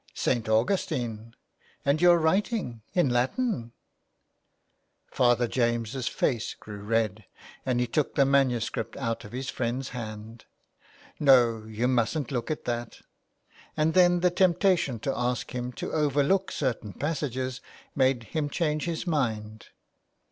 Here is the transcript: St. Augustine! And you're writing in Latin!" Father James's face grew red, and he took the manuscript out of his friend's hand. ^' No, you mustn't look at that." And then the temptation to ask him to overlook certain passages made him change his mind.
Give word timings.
St. 0.15 0.49
Augustine! 0.49 1.35
And 1.85 2.01
you're 2.01 2.17
writing 2.17 2.81
in 2.95 3.09
Latin!" 3.09 3.71
Father 5.13 5.47
James's 5.47 6.07
face 6.07 6.55
grew 6.55 6.79
red, 6.81 7.25
and 7.67 7.79
he 7.79 7.85
took 7.85 8.15
the 8.15 8.25
manuscript 8.25 8.97
out 8.97 9.23
of 9.25 9.31
his 9.31 9.51
friend's 9.51 9.89
hand. 9.89 10.45
^' 10.83 11.13
No, 11.19 11.65
you 11.67 11.87
mustn't 11.87 12.31
look 12.31 12.49
at 12.49 12.65
that." 12.65 13.01
And 13.77 13.93
then 13.93 14.21
the 14.21 14.31
temptation 14.31 14.97
to 15.01 15.15
ask 15.15 15.53
him 15.53 15.71
to 15.73 15.91
overlook 15.93 16.51
certain 16.51 16.93
passages 16.93 17.61
made 17.93 18.23
him 18.23 18.49
change 18.49 18.85
his 18.85 19.05
mind. 19.05 19.67